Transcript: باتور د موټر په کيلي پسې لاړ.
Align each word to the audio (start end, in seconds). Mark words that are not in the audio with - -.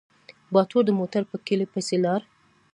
باتور 0.53 0.83
د 0.87 0.91
موټر 0.99 1.23
په 1.31 1.37
کيلي 1.45 1.65
پسې 1.73 1.95
لاړ. 2.05 2.21